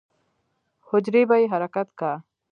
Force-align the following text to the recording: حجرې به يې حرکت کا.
حجرې 0.87 1.21
به 1.29 1.35
يې 1.41 1.45
حرکت 1.53 1.87
کا. 1.99 2.11